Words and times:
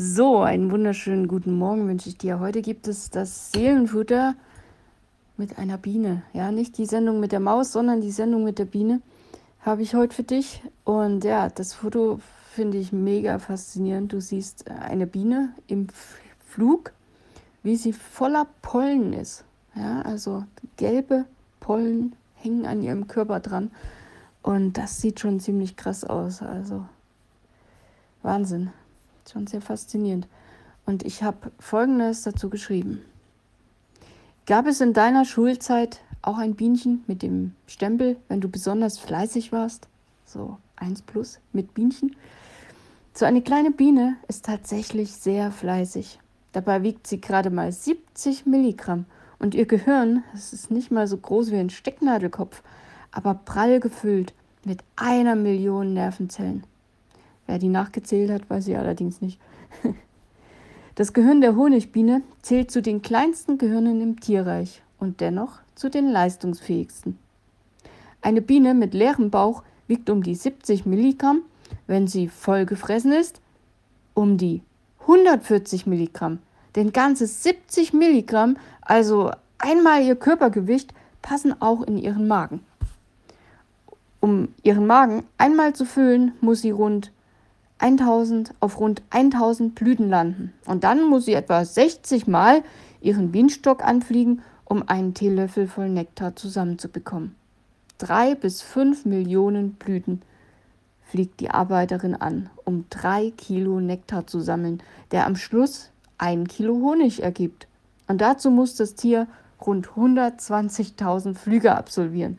So, 0.00 0.42
einen 0.42 0.70
wunderschönen 0.70 1.26
guten 1.26 1.58
Morgen 1.58 1.88
wünsche 1.88 2.08
ich 2.08 2.16
dir. 2.16 2.38
Heute 2.38 2.62
gibt 2.62 2.86
es 2.86 3.10
das 3.10 3.50
Seelenfutter 3.50 4.36
mit 5.36 5.58
einer 5.58 5.76
Biene. 5.76 6.22
Ja, 6.32 6.52
nicht 6.52 6.78
die 6.78 6.86
Sendung 6.86 7.18
mit 7.18 7.32
der 7.32 7.40
Maus, 7.40 7.72
sondern 7.72 8.00
die 8.00 8.12
Sendung 8.12 8.44
mit 8.44 8.60
der 8.60 8.66
Biene 8.66 9.02
habe 9.60 9.82
ich 9.82 9.96
heute 9.96 10.14
für 10.14 10.22
dich. 10.22 10.62
Und 10.84 11.24
ja, 11.24 11.48
das 11.48 11.74
Foto 11.74 12.20
finde 12.52 12.78
ich 12.78 12.92
mega 12.92 13.40
faszinierend. 13.40 14.12
Du 14.12 14.20
siehst 14.20 14.70
eine 14.70 15.08
Biene 15.08 15.52
im 15.66 15.88
Flug, 16.46 16.92
wie 17.64 17.74
sie 17.74 17.92
voller 17.92 18.46
Pollen 18.62 19.12
ist. 19.12 19.42
Ja, 19.74 20.02
also 20.02 20.44
gelbe 20.76 21.24
Pollen 21.58 22.14
hängen 22.36 22.66
an 22.66 22.82
ihrem 22.82 23.08
Körper 23.08 23.40
dran. 23.40 23.72
Und 24.42 24.74
das 24.74 25.00
sieht 25.00 25.18
schon 25.18 25.40
ziemlich 25.40 25.74
krass 25.74 26.04
aus. 26.04 26.40
Also 26.40 26.86
Wahnsinn. 28.22 28.70
Schon 29.30 29.46
sehr 29.46 29.60
faszinierend. 29.60 30.26
Und 30.86 31.04
ich 31.04 31.22
habe 31.22 31.52
Folgendes 31.58 32.22
dazu 32.22 32.48
geschrieben. 32.48 33.02
Gab 34.46 34.66
es 34.66 34.80
in 34.80 34.94
deiner 34.94 35.26
Schulzeit 35.26 36.00
auch 36.22 36.38
ein 36.38 36.54
Bienchen 36.54 37.04
mit 37.06 37.20
dem 37.22 37.52
Stempel, 37.66 38.16
wenn 38.28 38.40
du 38.40 38.48
besonders 38.48 38.98
fleißig 38.98 39.52
warst? 39.52 39.88
So 40.24 40.56
1 40.76 41.02
plus 41.02 41.40
mit 41.52 41.74
Bienchen. 41.74 42.16
So 43.12 43.26
eine 43.26 43.42
kleine 43.42 43.70
Biene 43.70 44.16
ist 44.28 44.46
tatsächlich 44.46 45.12
sehr 45.12 45.50
fleißig. 45.52 46.18
Dabei 46.52 46.82
wiegt 46.82 47.06
sie 47.06 47.20
gerade 47.20 47.50
mal 47.50 47.70
70 47.70 48.46
Milligramm 48.46 49.04
und 49.38 49.54
ihr 49.54 49.66
Gehirn, 49.66 50.24
es 50.32 50.52
ist 50.52 50.70
nicht 50.70 50.90
mal 50.90 51.06
so 51.06 51.18
groß 51.18 51.50
wie 51.50 51.58
ein 51.58 51.70
Stecknadelkopf, 51.70 52.62
aber 53.12 53.34
prall 53.34 53.80
gefüllt 53.80 54.32
mit 54.64 54.82
einer 54.96 55.36
Million 55.36 55.92
Nervenzellen. 55.92 56.64
Wer 57.48 57.58
die 57.58 57.68
nachgezählt 57.68 58.30
hat, 58.30 58.48
weiß 58.48 58.68
ich 58.68 58.76
allerdings 58.78 59.20
nicht. 59.20 59.40
Das 60.94 61.12
Gehirn 61.12 61.40
der 61.40 61.54
Honigbiene 61.54 62.22
zählt 62.42 62.72
zu 62.72 62.82
den 62.82 63.02
kleinsten 63.02 63.56
Gehirnen 63.56 64.00
im 64.00 64.18
Tierreich 64.18 64.82
und 64.98 65.20
dennoch 65.20 65.60
zu 65.76 65.90
den 65.90 66.08
leistungsfähigsten. 66.08 67.16
Eine 68.20 68.42
Biene 68.42 68.74
mit 68.74 68.94
leerem 68.94 69.30
Bauch 69.30 69.62
wiegt 69.86 70.10
um 70.10 70.24
die 70.24 70.34
70 70.34 70.86
Milligramm, 70.86 71.42
wenn 71.86 72.08
sie 72.08 72.26
voll 72.26 72.66
gefressen 72.66 73.12
ist, 73.12 73.40
um 74.12 74.38
die 74.38 74.60
140 75.02 75.86
Milligramm. 75.86 76.40
Denn 76.74 76.92
ganze 76.92 77.28
70 77.28 77.92
Milligramm, 77.92 78.56
also 78.80 79.30
einmal 79.58 80.02
ihr 80.02 80.16
Körpergewicht, 80.16 80.92
passen 81.22 81.62
auch 81.62 81.82
in 81.82 81.96
ihren 81.96 82.26
Magen. 82.26 82.66
Um 84.18 84.48
ihren 84.64 84.88
Magen 84.88 85.22
einmal 85.38 85.74
zu 85.74 85.84
füllen, 85.84 86.32
muss 86.40 86.62
sie 86.62 86.72
rund 86.72 87.12
1000 87.78 88.54
auf 88.60 88.80
rund 88.80 89.02
1000 89.10 89.74
Blüten 89.74 90.08
landen. 90.08 90.52
Und 90.66 90.84
dann 90.84 91.04
muss 91.08 91.24
sie 91.24 91.34
etwa 91.34 91.64
60 91.64 92.26
Mal 92.26 92.62
ihren 93.00 93.30
Bienenstock 93.30 93.84
anfliegen, 93.84 94.42
um 94.64 94.88
einen 94.88 95.14
Teelöffel 95.14 95.66
voll 95.66 95.88
Nektar 95.88 96.36
zusammenzubekommen. 96.36 97.34
Drei 97.98 98.34
bis 98.34 98.62
fünf 98.62 99.04
Millionen 99.04 99.72
Blüten 99.72 100.22
fliegt 101.02 101.40
die 101.40 101.50
Arbeiterin 101.50 102.14
an, 102.14 102.50
um 102.64 102.84
drei 102.90 103.32
Kilo 103.36 103.80
Nektar 103.80 104.26
zu 104.26 104.40
sammeln, 104.40 104.82
der 105.10 105.26
am 105.26 105.36
Schluss 105.36 105.90
ein 106.18 106.46
Kilo 106.46 106.74
Honig 106.74 107.22
ergibt. 107.22 107.66
Und 108.06 108.20
dazu 108.20 108.50
muss 108.50 108.76
das 108.76 108.94
Tier 108.94 109.26
rund 109.64 109.88
120.000 109.88 111.34
Flüge 111.34 111.74
absolvieren. 111.76 112.38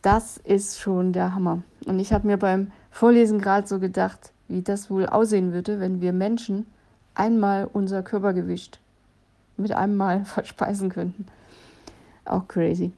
Das 0.00 0.38
ist 0.38 0.80
schon 0.80 1.12
der 1.12 1.34
Hammer. 1.34 1.62
Und 1.86 1.98
ich 1.98 2.12
habe 2.12 2.26
mir 2.26 2.36
beim 2.36 2.72
Vorlesen 2.92 3.40
gerade 3.40 3.66
so 3.66 3.80
gedacht, 3.80 4.32
wie 4.48 4.62
das 4.62 4.90
wohl 4.90 5.06
aussehen 5.06 5.52
würde, 5.52 5.80
wenn 5.80 6.00
wir 6.00 6.12
Menschen 6.12 6.66
einmal 7.14 7.68
unser 7.72 8.02
Körpergewicht 8.02 8.78
mit 9.56 9.72
einem 9.72 9.96
Mal 9.96 10.24
verspeisen 10.24 10.90
könnten. 10.90 11.26
Auch 12.24 12.46
crazy. 12.46 12.92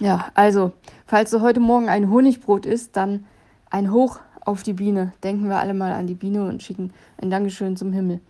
Ja, 0.00 0.28
also, 0.34 0.72
falls 1.06 1.30
du 1.30 1.40
heute 1.40 1.60
Morgen 1.60 1.88
ein 1.88 2.10
Honigbrot 2.10 2.66
isst, 2.66 2.96
dann 2.96 3.24
ein 3.70 3.92
Hoch 3.92 4.18
auf 4.40 4.62
die 4.62 4.72
Biene. 4.72 5.12
Denken 5.22 5.48
wir 5.48 5.58
alle 5.58 5.74
mal 5.74 5.92
an 5.92 6.06
die 6.06 6.14
Biene 6.14 6.46
und 6.46 6.62
schicken 6.62 6.92
ein 7.20 7.30
Dankeschön 7.30 7.76
zum 7.76 7.92
Himmel. 7.92 8.20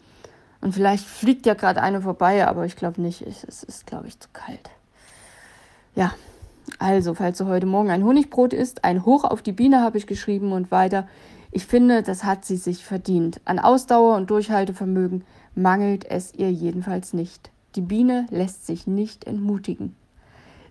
Und 0.61 0.75
vielleicht 0.75 1.05
fliegt 1.05 1.47
ja 1.47 1.55
gerade 1.55 1.83
eine 1.83 2.01
vorbei, 2.01 2.47
aber 2.47 2.67
ich 2.67 2.77
glaube 2.77 3.01
nicht. 3.01 3.23
Es 3.23 3.45
ist, 3.45 3.87
glaube 3.87 4.09
ich, 4.09 4.19
zu 4.19 4.29
kalt. 4.33 4.71
Ja, 5.95 6.13
also, 6.79 7.15
falls 7.15 7.39
du 7.39 7.47
heute 7.47 7.67
Morgen 7.67 7.91
ein 7.91 8.05
Honigbrot 8.05 8.53
isst, 8.53 8.85
ein 8.85 9.05
Hoch 9.05 9.25
auf 9.25 9.43
die 9.43 9.53
Biene 9.53 9.81
habe 9.81 9.99
ich 9.99 10.07
geschrieben 10.07 10.53
und 10.53 10.71
weiter. 10.71 11.09
Ich 11.51 11.67
finde, 11.67 12.03
das 12.03 12.25
hat 12.25 12.45
sie 12.45 12.57
sich 12.57 12.85
verdient. 12.85 13.41
An 13.45 13.59
Ausdauer 13.59 14.17
und 14.17 14.31
Durchhaltevermögen 14.31 15.25
mangelt 15.55 16.05
es 16.05 16.35
ihr 16.35 16.51
jedenfalls 16.51 17.13
nicht. 17.13 17.51
Die 17.77 17.81
Biene 17.81 18.27
lässt 18.31 18.67
sich 18.67 18.87
nicht 18.87 19.25
entmutigen. 19.25 19.95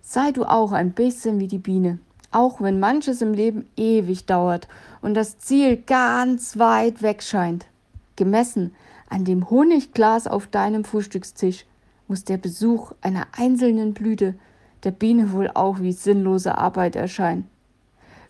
Sei 0.02 0.30
du 0.30 0.44
auch 0.44 0.72
ein 0.72 0.92
bisschen 0.92 1.40
wie 1.40 1.48
die 1.48 1.58
Biene, 1.58 1.98
auch 2.30 2.60
wenn 2.60 2.78
manches 2.78 3.22
im 3.22 3.32
Leben 3.32 3.66
ewig 3.76 4.26
dauert 4.26 4.68
und 5.02 5.14
das 5.14 5.38
Ziel 5.38 5.76
ganz 5.76 6.58
weit 6.58 7.02
weg 7.02 7.22
scheint. 7.22 7.66
Gemessen 8.14 8.72
an 9.08 9.24
dem 9.24 9.50
Honigglas 9.50 10.26
auf 10.26 10.46
deinem 10.46 10.84
Frühstückstisch 10.84 11.64
muss 12.06 12.24
der 12.24 12.36
Besuch 12.36 12.92
einer 13.00 13.26
einzelnen 13.36 13.94
Blüte 13.94 14.34
der 14.86 14.92
Biene 14.92 15.32
wohl 15.32 15.50
auch 15.52 15.80
wie 15.80 15.90
sinnlose 15.90 16.56
Arbeit 16.56 16.94
erscheinen. 16.94 17.50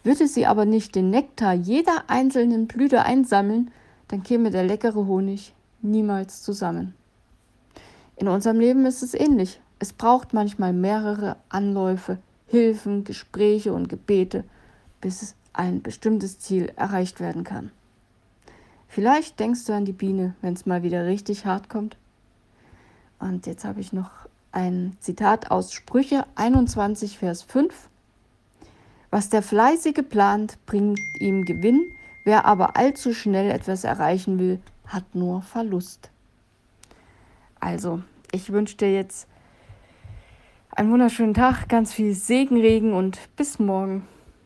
Würde 0.03 0.27
sie 0.27 0.47
aber 0.47 0.65
nicht 0.65 0.95
den 0.95 1.11
Nektar 1.11 1.53
jeder 1.53 2.05
einzelnen 2.09 2.67
Blüte 2.67 3.03
einsammeln, 3.03 3.71
dann 4.09 4.23
käme 4.23 4.51
der 4.51 4.65
leckere 4.65 5.07
Honig 5.07 5.53
niemals 5.83 6.43
zusammen. 6.43 6.95
In 8.17 8.29
unserem 8.29 8.59
Leben 8.59 8.87
ist 8.87 9.03
es 9.03 9.13
ähnlich. 9.13 9.61
Es 9.79 9.93
braucht 9.93 10.33
manchmal 10.33 10.73
mehrere 10.73 11.37
Anläufe, 11.51 12.17
Hilfen, 12.47 13.05
Gespräche 13.05 13.75
und 13.75 13.91
Gebete, 13.91 14.45
bis 15.03 15.35
ein 15.53 15.83
bestimmtes 15.83 16.39
Ziel 16.39 16.73
erreicht 16.77 17.21
werden 17.21 17.45
kann. 17.45 17.71
Vielleicht 18.89 19.39
denkst 19.41 19.67
du 19.67 19.75
an 19.75 19.85
die 19.85 19.93
Biene, 19.93 20.35
wenn 20.41 20.55
es 20.55 20.65
mal 20.65 20.83
wieder 20.83 21.05
richtig 21.05 21.45
hart 21.45 21.69
kommt. 21.69 21.99
Und 23.19 23.47
jetzt 23.47 23.67
habe 23.67 23.81
ich 23.81 23.93
noch 23.93 24.26
ein 24.57 24.97
Zitat 25.01 25.51
aus 25.51 25.75
Sprüche 25.75 26.25
21, 26.35 27.19
Vers 27.19 27.43
5. 27.43 27.91
Was 29.11 29.29
der 29.29 29.43
Fleißige 29.43 30.03
plant, 30.09 30.57
bringt 30.65 30.99
ihm 31.21 31.45
Gewinn, 31.45 31.85
wer 32.25 32.47
aber 32.47 32.75
allzu 32.75 33.13
schnell 33.13 33.51
etwas 33.51 33.85
erreichen 33.85 34.39
will, 34.39 34.59
hat 34.87 35.15
nur 35.15 35.43
Verlust. 35.43 36.11
Also, 37.61 38.01
ich 38.33 38.51
wünsche 38.51 38.79
dir 38.79 38.93
jetzt 38.95 39.29
einen 40.71 40.91
wunderschönen 40.91 41.35
Tag, 41.35 41.69
ganz 41.69 41.93
viel 41.93 42.15
Segenregen 42.15 42.95
und 42.95 43.19
bis 43.37 43.59
morgen. 43.59 44.09